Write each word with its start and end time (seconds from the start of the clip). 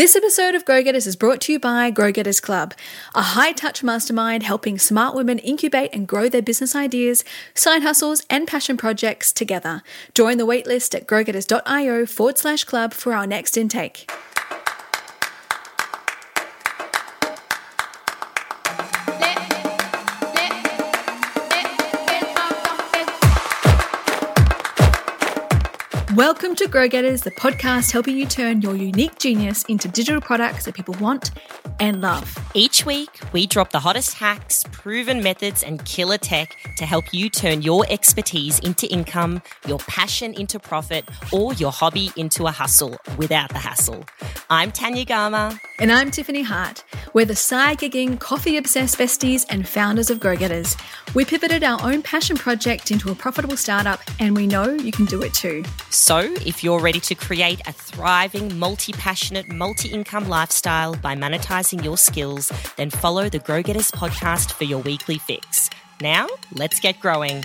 This 0.00 0.16
episode 0.16 0.54
of 0.54 0.64
Grow 0.64 0.82
Getters 0.82 1.06
is 1.06 1.14
brought 1.14 1.42
to 1.42 1.52
you 1.52 1.58
by 1.58 1.90
Grow 1.90 2.10
Getters 2.10 2.40
Club, 2.40 2.72
a 3.14 3.20
high 3.20 3.52
touch 3.52 3.82
mastermind 3.82 4.42
helping 4.42 4.78
smart 4.78 5.14
women 5.14 5.38
incubate 5.40 5.90
and 5.92 6.08
grow 6.08 6.26
their 6.30 6.40
business 6.40 6.74
ideas, 6.74 7.22
side 7.52 7.82
hustles, 7.82 8.22
and 8.30 8.48
passion 8.48 8.78
projects 8.78 9.30
together. 9.30 9.82
Join 10.14 10.38
the 10.38 10.46
waitlist 10.46 10.94
at 10.94 11.06
growgetters.io 11.06 12.06
forward 12.06 12.38
slash 12.38 12.64
club 12.64 12.94
for 12.94 13.12
our 13.12 13.26
next 13.26 13.58
intake. 13.58 14.10
Welcome 26.16 26.56
to 26.56 26.66
Grow 26.66 26.88
Getters, 26.88 27.20
the 27.20 27.30
podcast 27.30 27.92
helping 27.92 28.16
you 28.16 28.26
turn 28.26 28.62
your 28.62 28.74
unique 28.74 29.20
genius 29.20 29.62
into 29.66 29.86
digital 29.86 30.20
products 30.20 30.64
that 30.64 30.74
people 30.74 30.96
want 30.98 31.30
and 31.78 32.00
love. 32.00 32.36
Each 32.52 32.84
week, 32.84 33.20
we 33.32 33.46
drop 33.46 33.70
the 33.70 33.78
hottest 33.78 34.14
hacks, 34.14 34.64
proven 34.72 35.22
methods, 35.22 35.62
and 35.62 35.84
killer 35.84 36.18
tech 36.18 36.56
to 36.78 36.84
help 36.84 37.04
you 37.12 37.30
turn 37.30 37.62
your 37.62 37.84
expertise 37.88 38.58
into 38.58 38.88
income, 38.88 39.40
your 39.68 39.78
passion 39.78 40.34
into 40.34 40.58
profit, 40.58 41.08
or 41.32 41.54
your 41.54 41.70
hobby 41.70 42.10
into 42.16 42.46
a 42.46 42.50
hustle 42.50 42.98
without 43.16 43.50
the 43.50 43.58
hassle. 43.58 44.04
I'm 44.52 44.72
Tanya 44.72 45.04
Gama. 45.04 45.60
And 45.78 45.92
I'm 45.92 46.10
Tiffany 46.10 46.42
Hart. 46.42 46.82
We're 47.14 47.24
the 47.24 47.36
side 47.36 47.78
gigging, 47.78 48.18
coffee 48.18 48.56
obsessed 48.56 48.98
besties 48.98 49.46
and 49.48 49.66
founders 49.66 50.10
of 50.10 50.18
Grow 50.18 50.34
Getters. 50.34 50.76
We 51.14 51.24
pivoted 51.24 51.62
our 51.62 51.80
own 51.84 52.02
passion 52.02 52.36
project 52.36 52.90
into 52.90 53.12
a 53.12 53.14
profitable 53.14 53.56
startup, 53.56 54.00
and 54.18 54.34
we 54.34 54.48
know 54.48 54.68
you 54.72 54.90
can 54.90 55.04
do 55.04 55.22
it 55.22 55.34
too. 55.34 55.62
So, 55.90 56.18
if 56.44 56.64
you're 56.64 56.80
ready 56.80 56.98
to 56.98 57.14
create 57.14 57.60
a 57.68 57.72
thriving, 57.72 58.58
multi 58.58 58.92
passionate, 58.92 59.48
multi 59.48 59.88
income 59.88 60.28
lifestyle 60.28 60.96
by 60.96 61.14
monetizing 61.14 61.84
your 61.84 61.96
skills, 61.96 62.50
then 62.76 62.90
follow 62.90 63.28
the 63.28 63.38
Grow 63.38 63.62
Getters 63.62 63.92
podcast 63.92 64.50
for 64.50 64.64
your 64.64 64.80
weekly 64.80 65.18
fix. 65.18 65.70
Now, 66.00 66.26
let's 66.56 66.80
get 66.80 66.98
growing. 66.98 67.44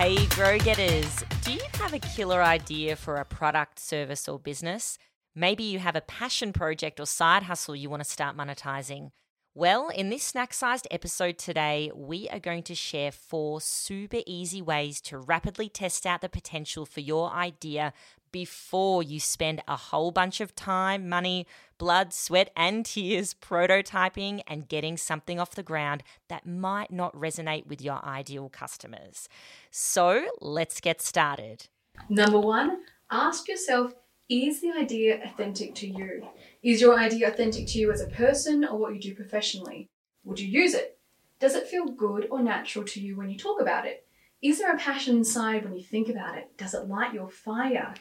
Hey, 0.00 0.24
Grow 0.28 0.56
Getters, 0.56 1.22
do 1.42 1.52
you 1.52 1.60
have 1.74 1.92
a 1.92 1.98
killer 1.98 2.42
idea 2.42 2.96
for 2.96 3.16
a 3.16 3.24
product, 3.26 3.78
service, 3.78 4.30
or 4.30 4.38
business? 4.38 4.96
Maybe 5.34 5.62
you 5.62 5.78
have 5.78 5.94
a 5.94 6.00
passion 6.00 6.54
project 6.54 6.98
or 6.98 7.04
side 7.04 7.42
hustle 7.42 7.76
you 7.76 7.90
want 7.90 8.02
to 8.02 8.08
start 8.08 8.34
monetizing. 8.34 9.10
Well, 9.54 9.88
in 9.88 10.10
this 10.10 10.22
snack 10.22 10.54
sized 10.54 10.86
episode 10.92 11.36
today, 11.36 11.90
we 11.92 12.28
are 12.28 12.38
going 12.38 12.62
to 12.62 12.74
share 12.76 13.10
four 13.10 13.60
super 13.60 14.20
easy 14.24 14.62
ways 14.62 15.00
to 15.02 15.18
rapidly 15.18 15.68
test 15.68 16.06
out 16.06 16.20
the 16.20 16.28
potential 16.28 16.86
for 16.86 17.00
your 17.00 17.32
idea 17.32 17.92
before 18.30 19.02
you 19.02 19.18
spend 19.18 19.60
a 19.66 19.74
whole 19.74 20.12
bunch 20.12 20.40
of 20.40 20.54
time, 20.54 21.08
money, 21.08 21.48
blood, 21.78 22.14
sweat, 22.14 22.50
and 22.56 22.86
tears 22.86 23.34
prototyping 23.34 24.40
and 24.46 24.68
getting 24.68 24.96
something 24.96 25.40
off 25.40 25.56
the 25.56 25.64
ground 25.64 26.04
that 26.28 26.46
might 26.46 26.92
not 26.92 27.12
resonate 27.12 27.66
with 27.66 27.82
your 27.82 28.04
ideal 28.04 28.48
customers. 28.48 29.28
So 29.72 30.28
let's 30.40 30.80
get 30.80 31.02
started. 31.02 31.66
Number 32.08 32.38
one, 32.38 32.82
ask 33.10 33.48
yourself 33.48 33.94
is 34.30 34.60
the 34.60 34.70
idea 34.70 35.20
authentic 35.24 35.74
to 35.74 35.88
you? 35.88 36.28
Is 36.62 36.80
your 36.80 36.96
idea 36.96 37.28
authentic 37.28 37.66
to 37.68 37.78
you 37.78 37.90
as 37.90 38.00
a 38.00 38.06
person 38.06 38.64
or 38.64 38.78
what 38.78 38.94
you 38.94 39.00
do 39.00 39.14
professionally? 39.14 39.88
Would 40.24 40.38
you 40.38 40.46
use 40.46 40.72
it? 40.72 40.98
Does 41.40 41.56
it 41.56 41.66
feel 41.66 41.86
good 41.86 42.28
or 42.30 42.40
natural 42.40 42.84
to 42.84 43.00
you 43.00 43.16
when 43.16 43.28
you 43.28 43.36
talk 43.36 43.60
about 43.60 43.86
it? 43.86 44.06
Is 44.40 44.58
there 44.58 44.72
a 44.72 44.78
passion 44.78 45.16
inside 45.16 45.64
when 45.64 45.74
you 45.74 45.82
think 45.82 46.08
about 46.08 46.38
it? 46.38 46.56
Does 46.56 46.74
it 46.74 46.86
light 46.86 47.12
your 47.12 47.28
fire? 47.28 47.92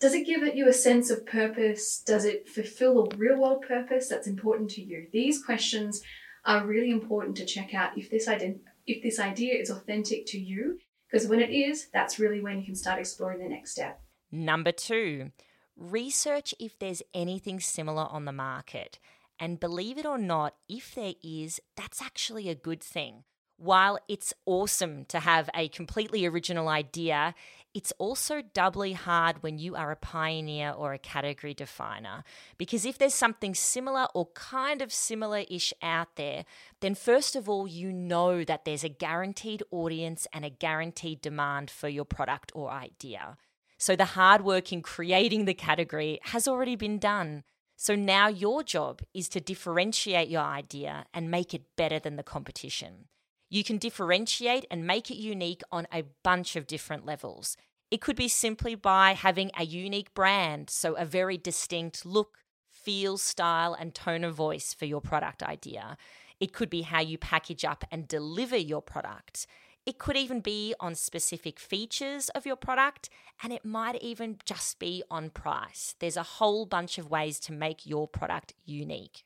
Does 0.00 0.14
it 0.14 0.26
give 0.26 0.42
you 0.56 0.66
a 0.66 0.72
sense 0.72 1.10
of 1.10 1.26
purpose? 1.26 2.02
Does 2.06 2.24
it 2.24 2.48
fulfill 2.48 3.04
a 3.04 3.16
real 3.16 3.38
world 3.38 3.62
purpose 3.68 4.08
that's 4.08 4.26
important 4.26 4.70
to 4.70 4.82
you? 4.82 5.08
These 5.12 5.44
questions 5.44 6.00
are 6.46 6.66
really 6.66 6.90
important 6.90 7.36
to 7.36 7.44
check 7.44 7.74
out 7.74 7.98
if 7.98 8.10
this 8.10 8.26
idea, 8.26 8.54
if 8.86 9.02
this 9.02 9.20
idea 9.20 9.60
is 9.60 9.68
authentic 9.68 10.24
to 10.28 10.38
you, 10.40 10.78
because 11.10 11.28
when 11.28 11.40
it 11.40 11.50
is, 11.50 11.88
that's 11.92 12.18
really 12.18 12.40
when 12.40 12.58
you 12.58 12.64
can 12.64 12.74
start 12.74 12.98
exploring 12.98 13.40
the 13.40 13.48
next 13.48 13.72
step. 13.72 14.00
Number 14.32 14.72
two, 14.72 15.32
research 15.80 16.54
if 16.60 16.78
there's 16.78 17.02
anything 17.14 17.58
similar 17.58 18.04
on 18.04 18.26
the 18.26 18.32
market. 18.32 18.98
And 19.40 19.58
believe 19.58 19.96
it 19.96 20.06
or 20.06 20.18
not, 20.18 20.54
if 20.68 20.94
there 20.94 21.14
is, 21.24 21.60
that's 21.74 22.02
actually 22.02 22.48
a 22.48 22.54
good 22.54 22.82
thing. 22.82 23.24
While 23.56 23.98
it's 24.08 24.32
awesome 24.46 25.04
to 25.06 25.20
have 25.20 25.50
a 25.54 25.68
completely 25.68 26.24
original 26.26 26.68
idea, 26.68 27.34
it's 27.74 27.92
also 27.98 28.42
doubly 28.42 28.94
hard 28.94 29.42
when 29.42 29.58
you 29.58 29.76
are 29.76 29.90
a 29.90 29.96
pioneer 29.96 30.70
or 30.70 30.92
a 30.92 30.98
category 30.98 31.54
definer. 31.54 32.24
Because 32.58 32.84
if 32.84 32.98
there's 32.98 33.14
something 33.14 33.54
similar 33.54 34.06
or 34.14 34.26
kind 34.34 34.82
of 34.82 34.92
similar 34.92 35.44
ish 35.50 35.72
out 35.82 36.16
there, 36.16 36.44
then 36.80 36.94
first 36.94 37.36
of 37.36 37.48
all, 37.48 37.66
you 37.66 37.92
know 37.92 38.44
that 38.44 38.64
there's 38.64 38.84
a 38.84 38.88
guaranteed 38.88 39.62
audience 39.70 40.26
and 40.32 40.44
a 40.44 40.50
guaranteed 40.50 41.20
demand 41.20 41.70
for 41.70 41.88
your 41.88 42.06
product 42.06 42.52
or 42.54 42.70
idea. 42.70 43.36
So 43.80 43.96
the 43.96 44.04
hard 44.04 44.44
work 44.44 44.74
in 44.74 44.82
creating 44.82 45.46
the 45.46 45.54
category 45.54 46.20
has 46.24 46.46
already 46.46 46.76
been 46.76 46.98
done. 46.98 47.44
So 47.76 47.94
now 47.94 48.28
your 48.28 48.62
job 48.62 49.00
is 49.14 49.26
to 49.30 49.40
differentiate 49.40 50.28
your 50.28 50.42
idea 50.42 51.06
and 51.14 51.30
make 51.30 51.54
it 51.54 51.62
better 51.78 51.98
than 51.98 52.16
the 52.16 52.22
competition. 52.22 53.06
You 53.48 53.64
can 53.64 53.78
differentiate 53.78 54.66
and 54.70 54.86
make 54.86 55.10
it 55.10 55.16
unique 55.16 55.62
on 55.72 55.86
a 55.90 56.04
bunch 56.22 56.56
of 56.56 56.66
different 56.66 57.06
levels. 57.06 57.56
It 57.90 58.02
could 58.02 58.16
be 58.16 58.28
simply 58.28 58.74
by 58.74 59.14
having 59.14 59.50
a 59.58 59.64
unique 59.64 60.12
brand, 60.12 60.68
so 60.68 60.92
a 60.92 61.06
very 61.06 61.38
distinct 61.38 62.04
look, 62.04 62.36
feel, 62.70 63.16
style, 63.16 63.72
and 63.72 63.94
tone 63.94 64.24
of 64.24 64.34
voice 64.34 64.74
for 64.74 64.84
your 64.84 65.00
product 65.00 65.42
idea. 65.42 65.96
It 66.38 66.52
could 66.52 66.68
be 66.68 66.82
how 66.82 67.00
you 67.00 67.16
package 67.16 67.64
up 67.64 67.84
and 67.90 68.06
deliver 68.06 68.58
your 68.58 68.82
product. 68.82 69.46
It 69.90 69.98
could 69.98 70.16
even 70.16 70.38
be 70.38 70.72
on 70.78 70.94
specific 70.94 71.58
features 71.58 72.28
of 72.28 72.46
your 72.46 72.54
product, 72.54 73.10
and 73.42 73.52
it 73.52 73.64
might 73.64 74.00
even 74.00 74.38
just 74.44 74.78
be 74.78 75.02
on 75.10 75.30
price. 75.30 75.96
There's 75.98 76.16
a 76.16 76.22
whole 76.38 76.64
bunch 76.64 76.96
of 76.96 77.10
ways 77.10 77.40
to 77.40 77.52
make 77.52 77.86
your 77.86 78.06
product 78.06 78.54
unique. 78.64 79.24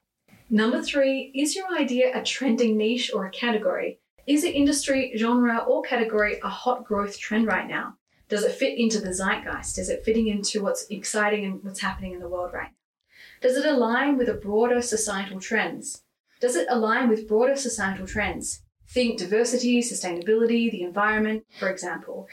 Number 0.48 0.80
three, 0.80 1.30
is 1.34 1.54
your 1.54 1.66
idea 1.78 2.18
a 2.18 2.22
trending 2.22 2.78
niche 2.78 3.10
or 3.12 3.26
a 3.26 3.30
category? 3.30 4.00
Is 4.26 4.40
the 4.40 4.54
industry, 4.54 5.12
genre, 5.18 5.58
or 5.58 5.82
category 5.82 6.40
a 6.42 6.48
hot 6.48 6.82
growth 6.86 7.18
trend 7.18 7.46
right 7.46 7.68
now? 7.68 7.98
Does 8.30 8.42
it 8.42 8.52
fit 8.52 8.78
into 8.78 9.00
the 9.00 9.12
zeitgeist? 9.12 9.78
Is 9.78 9.90
it 9.90 10.02
fitting 10.02 10.28
into 10.28 10.62
what's 10.62 10.86
exciting 10.88 11.44
and 11.44 11.62
what's 11.62 11.82
happening 11.82 12.14
in 12.14 12.20
the 12.20 12.28
world 12.30 12.54
right 12.54 12.70
now? 12.70 13.46
Does 13.46 13.58
it 13.58 13.66
align 13.66 14.16
with 14.16 14.30
a 14.30 14.40
broader 14.48 14.80
societal 14.80 15.40
trends? 15.40 16.04
Does 16.40 16.56
it 16.56 16.68
align 16.70 17.10
with 17.10 17.28
broader 17.28 17.54
societal 17.54 18.06
trends? 18.06 18.62
Think 18.88 19.18
diversity, 19.18 19.80
sustainability, 19.80 20.70
the 20.70 20.82
environment, 20.82 21.44
for 21.58 21.68
example. 21.68 22.28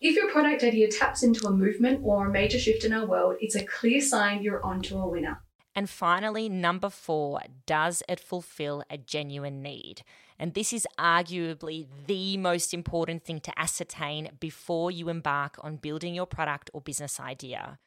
If 0.00 0.14
your 0.14 0.30
product 0.30 0.62
idea 0.62 0.88
taps 0.88 1.22
into 1.22 1.46
a 1.46 1.50
movement 1.50 2.00
or 2.04 2.26
a 2.26 2.30
major 2.30 2.58
shift 2.58 2.84
in 2.84 2.92
our 2.92 3.06
world, 3.06 3.36
it's 3.40 3.54
a 3.54 3.64
clear 3.64 4.00
sign 4.00 4.42
you're 4.42 4.64
onto 4.64 4.98
a 4.98 5.08
winner. 5.08 5.42
And 5.74 5.90
finally, 5.90 6.48
number 6.48 6.88
four, 6.88 7.40
does 7.66 8.02
it 8.08 8.20
fulfill 8.20 8.82
a 8.90 8.96
genuine 8.96 9.62
need? 9.62 10.02
And 10.38 10.54
this 10.54 10.72
is 10.72 10.86
arguably 10.98 11.86
the 12.06 12.36
most 12.36 12.72
important 12.72 13.24
thing 13.24 13.40
to 13.40 13.58
ascertain 13.58 14.30
before 14.38 14.90
you 14.90 15.08
embark 15.08 15.56
on 15.60 15.76
building 15.76 16.14
your 16.14 16.26
product 16.26 16.70
or 16.72 16.80
business 16.80 17.20
idea. 17.20 17.78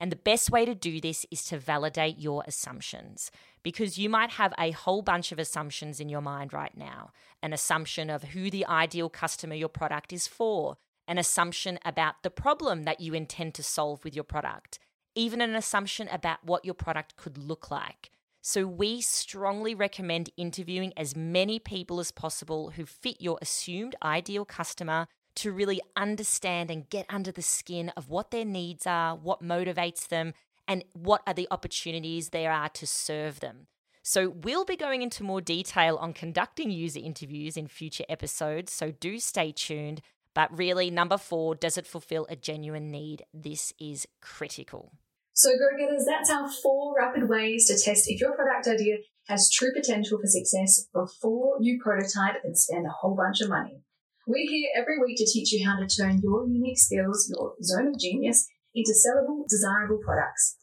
And 0.00 0.12
the 0.12 0.16
best 0.16 0.50
way 0.50 0.64
to 0.64 0.74
do 0.74 1.00
this 1.00 1.26
is 1.30 1.44
to 1.46 1.58
validate 1.58 2.18
your 2.18 2.44
assumptions 2.46 3.30
because 3.62 3.98
you 3.98 4.08
might 4.08 4.30
have 4.30 4.54
a 4.58 4.70
whole 4.70 5.02
bunch 5.02 5.32
of 5.32 5.38
assumptions 5.38 5.98
in 5.98 6.08
your 6.08 6.20
mind 6.20 6.52
right 6.52 6.76
now 6.76 7.10
an 7.42 7.52
assumption 7.52 8.10
of 8.10 8.24
who 8.24 8.50
the 8.50 8.66
ideal 8.66 9.08
customer 9.08 9.54
your 9.54 9.68
product 9.68 10.12
is 10.12 10.26
for, 10.26 10.76
an 11.06 11.18
assumption 11.18 11.78
about 11.84 12.16
the 12.22 12.30
problem 12.30 12.82
that 12.82 13.00
you 13.00 13.14
intend 13.14 13.54
to 13.54 13.62
solve 13.62 14.02
with 14.04 14.14
your 14.14 14.24
product, 14.24 14.78
even 15.14 15.40
an 15.40 15.54
assumption 15.54 16.08
about 16.08 16.44
what 16.44 16.64
your 16.64 16.74
product 16.74 17.16
could 17.16 17.38
look 17.38 17.70
like. 17.70 18.10
So, 18.40 18.66
we 18.66 19.00
strongly 19.00 19.74
recommend 19.74 20.30
interviewing 20.36 20.92
as 20.96 21.14
many 21.14 21.58
people 21.58 22.00
as 22.00 22.10
possible 22.10 22.70
who 22.70 22.86
fit 22.86 23.20
your 23.20 23.38
assumed 23.42 23.94
ideal 24.02 24.44
customer 24.44 25.06
to 25.38 25.52
really 25.52 25.80
understand 25.96 26.70
and 26.70 26.88
get 26.88 27.06
under 27.08 27.32
the 27.32 27.42
skin 27.42 27.90
of 27.90 28.08
what 28.08 28.30
their 28.30 28.44
needs 28.44 28.86
are, 28.86 29.16
what 29.16 29.42
motivates 29.42 30.08
them, 30.08 30.34
and 30.66 30.84
what 30.92 31.22
are 31.26 31.34
the 31.34 31.48
opportunities 31.50 32.28
there 32.28 32.52
are 32.52 32.68
to 32.70 32.86
serve 32.86 33.40
them. 33.40 33.66
So, 34.02 34.30
we'll 34.30 34.64
be 34.64 34.76
going 34.76 35.02
into 35.02 35.22
more 35.22 35.40
detail 35.40 35.96
on 35.96 36.14
conducting 36.14 36.70
user 36.70 37.00
interviews 37.00 37.56
in 37.56 37.68
future 37.68 38.04
episodes, 38.08 38.72
so 38.72 38.90
do 38.90 39.18
stay 39.18 39.52
tuned. 39.52 40.00
But 40.34 40.56
really, 40.56 40.90
number 40.90 41.18
four, 41.18 41.54
does 41.54 41.76
it 41.76 41.86
fulfill 41.86 42.26
a 42.30 42.36
genuine 42.36 42.90
need? 42.90 43.24
This 43.34 43.72
is 43.78 44.06
critical. 44.20 44.92
So, 45.34 45.50
go 45.50 45.76
getters, 45.78 46.06
that's 46.06 46.30
our 46.30 46.48
four 46.62 46.94
rapid 46.96 47.28
ways 47.28 47.66
to 47.66 47.74
test 47.74 48.08
if 48.08 48.20
your 48.20 48.34
product 48.34 48.66
idea 48.66 48.96
has 49.28 49.50
true 49.50 49.72
potential 49.74 50.18
for 50.18 50.26
success 50.26 50.86
before 50.92 51.58
you 51.60 51.78
prototype 51.82 52.42
and 52.44 52.56
spend 52.56 52.86
a 52.86 52.90
whole 53.00 53.14
bunch 53.14 53.40
of 53.40 53.50
money. 53.50 53.82
We're 54.28 54.44
here 54.44 54.68
every 54.76 54.98
week 54.98 55.16
to 55.16 55.24
teach 55.24 55.52
you 55.52 55.66
how 55.66 55.80
to 55.80 55.86
turn 55.88 56.20
your 56.22 56.46
unique 56.46 56.78
skills, 56.78 57.32
your 57.32 57.54
zone 57.62 57.88
of 57.88 57.98
genius, 57.98 58.46
into 58.74 58.92
sellable, 58.92 59.48
desirable 59.48 60.00
products 60.04 60.58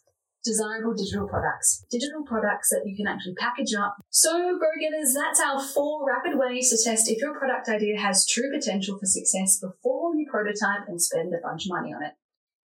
desirable 0.46 0.94
digital 0.94 1.28
products. 1.28 1.84
Digital 1.90 2.22
products 2.24 2.70
that 2.70 2.84
you 2.86 2.96
can 2.96 3.08
actually 3.08 3.34
package 3.34 3.74
up. 3.74 3.96
So, 4.12 4.32
go 4.32 4.70
getters, 4.80 5.16
that's 5.18 5.42
our 5.42 5.60
four 5.60 6.06
rapid 6.06 6.38
ways 6.38 6.70
to 6.70 6.78
test 6.78 7.10
if 7.10 7.18
your 7.18 7.34
product 7.34 7.68
idea 7.68 8.00
has 8.00 8.28
true 8.28 8.52
potential 8.54 9.00
for 9.00 9.08
success 9.08 9.60
before 9.60 10.16
you 10.16 10.28
prototype 10.30 10.88
and 10.88 11.02
spend 11.02 11.34
a 11.34 11.42
bunch 11.42 11.66
of 11.66 11.72
money 11.72 11.92
on 11.92 12.04
it. 12.04 12.14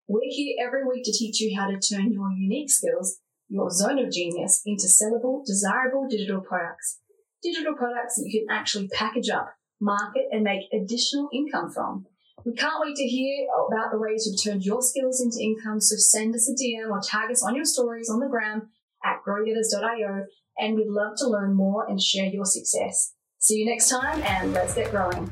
We're 0.09 0.27
here 0.27 0.57
every 0.61 0.83
week 0.83 1.05
to 1.05 1.13
teach 1.13 1.39
you 1.39 1.57
how 1.57 1.71
to 1.71 1.79
turn 1.79 2.11
your 2.11 2.29
unique 2.31 2.69
skills, 2.69 3.19
your 3.47 3.69
zone 3.71 3.99
of 3.99 4.11
genius, 4.11 4.61
into 4.65 4.87
sellable, 4.87 5.45
desirable 5.45 6.07
digital 6.09 6.41
products. 6.41 6.99
Digital 7.41 7.73
products 7.73 8.15
that 8.15 8.27
you 8.27 8.41
can 8.41 8.53
actually 8.53 8.89
package 8.89 9.29
up, 9.29 9.53
market, 9.79 10.25
and 10.31 10.43
make 10.43 10.63
additional 10.73 11.29
income 11.33 11.71
from. 11.71 12.05
We 12.45 12.53
can't 12.53 12.79
wait 12.79 12.95
to 12.95 13.03
hear 13.03 13.47
about 13.67 13.91
the 13.91 13.99
ways 13.99 14.25
you've 14.25 14.41
turned 14.41 14.63
your 14.63 14.81
skills 14.81 15.21
into 15.21 15.41
income, 15.41 15.81
so 15.81 15.95
send 15.97 16.35
us 16.35 16.49
a 16.49 16.53
DM 16.53 16.89
or 16.89 17.01
tag 17.01 17.31
us 17.31 17.43
on 17.43 17.55
your 17.55 17.65
stories 17.65 18.09
on 18.09 18.19
the 18.19 18.27
gram 18.27 18.69
at 19.03 19.17
growgetters.io, 19.27 20.25
and 20.57 20.75
we'd 20.75 20.87
love 20.87 21.17
to 21.17 21.27
learn 21.27 21.53
more 21.53 21.87
and 21.87 22.01
share 22.01 22.27
your 22.27 22.45
success. 22.45 23.13
See 23.39 23.55
you 23.55 23.65
next 23.65 23.89
time, 23.89 24.21
and 24.23 24.53
let's 24.53 24.75
get 24.75 24.91
growing. 24.91 25.31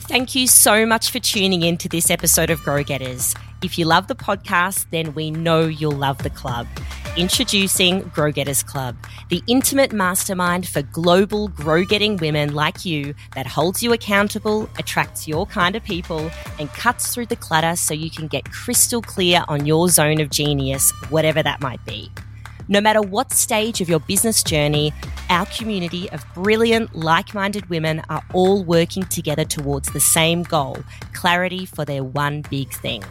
Thank 0.00 0.34
you 0.34 0.46
so 0.46 0.84
much 0.84 1.10
for 1.10 1.18
tuning 1.20 1.62
in 1.62 1.76
to 1.78 1.88
this 1.88 2.10
episode 2.10 2.50
of 2.50 2.62
Grow 2.62 2.82
Getters. 2.82 3.34
If 3.62 3.78
you 3.78 3.84
love 3.84 4.08
the 4.08 4.16
podcast, 4.16 4.86
then 4.90 5.14
we 5.14 5.30
know 5.30 5.62
you'll 5.62 5.92
love 5.92 6.18
the 6.18 6.30
club. 6.30 6.66
Introducing 7.14 8.00
Grow 8.14 8.32
Getters 8.32 8.62
Club, 8.62 8.96
the 9.28 9.42
intimate 9.46 9.92
mastermind 9.92 10.66
for 10.66 10.80
global 10.80 11.48
grow 11.48 11.84
getting 11.84 12.16
women 12.16 12.54
like 12.54 12.86
you 12.86 13.14
that 13.34 13.46
holds 13.46 13.82
you 13.82 13.92
accountable, 13.92 14.66
attracts 14.78 15.28
your 15.28 15.44
kind 15.44 15.76
of 15.76 15.84
people, 15.84 16.30
and 16.58 16.70
cuts 16.70 17.12
through 17.12 17.26
the 17.26 17.36
clutter 17.36 17.76
so 17.76 17.92
you 17.92 18.10
can 18.10 18.28
get 18.28 18.50
crystal 18.50 19.02
clear 19.02 19.44
on 19.48 19.66
your 19.66 19.90
zone 19.90 20.22
of 20.22 20.30
genius, 20.30 20.90
whatever 21.10 21.42
that 21.42 21.60
might 21.60 21.84
be. 21.84 22.10
No 22.68 22.80
matter 22.80 23.02
what 23.02 23.30
stage 23.30 23.82
of 23.82 23.90
your 23.90 24.00
business 24.00 24.42
journey, 24.42 24.90
our 25.28 25.44
community 25.44 26.08
of 26.12 26.24
brilliant, 26.32 26.94
like 26.94 27.34
minded 27.34 27.68
women 27.68 28.00
are 28.08 28.22
all 28.32 28.64
working 28.64 29.02
together 29.04 29.44
towards 29.44 29.92
the 29.92 30.00
same 30.00 30.44
goal 30.44 30.78
clarity 31.12 31.66
for 31.66 31.84
their 31.84 32.02
one 32.02 32.40
big 32.50 32.72
thing. 32.72 33.04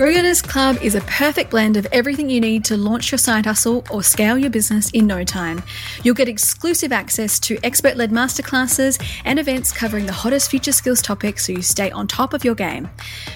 GrowGetters 0.00 0.42
Club 0.42 0.78
is 0.80 0.94
a 0.94 1.02
perfect 1.02 1.50
blend 1.50 1.76
of 1.76 1.86
everything 1.92 2.30
you 2.30 2.40
need 2.40 2.64
to 2.64 2.74
launch 2.74 3.12
your 3.12 3.18
side 3.18 3.44
hustle 3.44 3.84
or 3.90 4.02
scale 4.02 4.38
your 4.38 4.48
business 4.48 4.90
in 4.92 5.06
no 5.06 5.24
time. 5.24 5.62
You'll 6.02 6.14
get 6.14 6.26
exclusive 6.26 6.90
access 6.90 7.38
to 7.40 7.58
expert 7.62 7.98
led 7.98 8.10
masterclasses 8.10 8.98
and 9.26 9.38
events 9.38 9.72
covering 9.72 10.06
the 10.06 10.12
hottest 10.12 10.50
future 10.50 10.72
skills 10.72 11.02
topics 11.02 11.44
so 11.44 11.52
you 11.52 11.60
stay 11.60 11.90
on 11.90 12.06
top 12.06 12.32
of 12.32 12.46
your 12.46 12.54
game. 12.54 12.88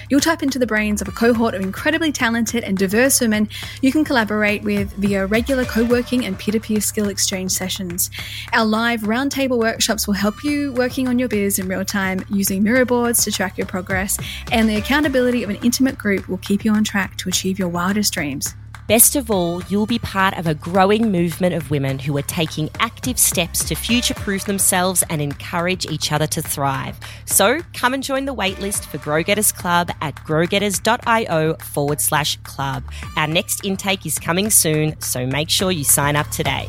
You'll 0.09 0.21
tap 0.21 0.43
into 0.43 0.59
the 0.59 0.67
brains 0.67 1.03
of 1.03 1.09
a 1.09 1.13
cohort 1.13 1.53
of 1.53 1.61
incredibly 1.61 2.11
talented 2.13 2.65
and 2.65 2.79
diverse 2.79 3.21
women 3.21 3.51
you 3.83 3.93
can 3.93 4.03
collaborate 4.03 4.63
with 4.63 4.91
via 4.95 5.27
regular 5.27 5.67
co 5.67 5.85
working 5.85 6.25
and 6.25 6.39
peer 6.39 6.53
to 6.53 6.61
peer 6.61 6.81
skill 6.81 7.11
exchange 7.11 7.51
sessions. 7.51 8.11
Our 8.55 8.65
live 8.65 9.03
roundtable 9.03 9.59
workshops 9.59 10.07
will 10.07 10.15
help 10.15 10.43
you 10.43 10.73
working 10.73 11.09
on 11.09 11.19
your 11.19 11.29
biz 11.29 11.59
in 11.59 11.69
real 11.69 11.85
time 11.85 12.25
using 12.31 12.63
Miro 12.63 12.87
boards 12.87 13.23
to 13.25 13.31
track 13.31 13.59
your 13.59 13.67
progress, 13.67 14.19
and 14.51 14.67
the 14.67 14.77
accountability 14.77 15.43
of 15.43 15.51
an 15.51 15.57
intimate 15.57 15.99
group 15.99 16.27
will 16.27 16.39
keep 16.39 16.54
you 16.63 16.73
on 16.73 16.85
track 16.85 17.17
to 17.17 17.31
achieve 17.31 17.59
your 17.59 17.69
wildest 17.69 18.13
dreams. 18.13 18.55
Best 18.87 19.17
of 19.17 19.31
all, 19.31 19.63
you'll 19.71 19.87
be 19.87 19.99
part 19.99 20.37
of 20.37 20.47
a 20.47 20.55
growing 20.55 21.11
movement 21.11 21.55
of 21.55 21.71
women 21.71 21.99
who 21.99 22.15
are 22.19 22.23
taking 22.23 22.69
active 22.81 23.19
steps 23.19 23.65
to 23.65 23.75
future 23.75 24.13
proof 24.13 24.45
themselves 24.45 25.03
and 25.09 25.23
encourage 25.23 25.87
each 25.87 26.13
other 26.13 26.27
to 26.27 26.43
thrive. 26.43 27.01
So 27.25 27.61
come 27.73 27.95
and 27.95 28.03
join 28.03 28.27
the 28.27 28.35
waitlist 28.35 28.85
for 28.85 28.99
Grow 28.99 29.23
Getters 29.23 29.53
Club 29.53 29.91
at 30.03 30.17
growgetters.io 30.17 31.55
forward 31.55 32.03
slash 32.03 32.37
club. 32.43 32.85
Our 33.17 33.27
next 33.27 33.65
intake 33.65 34.05
is 34.05 34.19
coming 34.19 34.51
soon, 34.51 35.01
so 35.01 35.27
make 35.27 35.49
sure 35.49 35.71
you 35.71 35.85
sign 35.85 36.15
up 36.15 36.29
today. 36.29 36.69